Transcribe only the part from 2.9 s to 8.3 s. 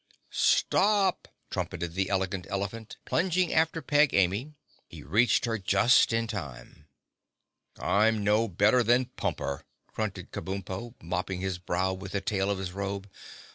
plunging after Peg Amy. He reached her just in time. "I'm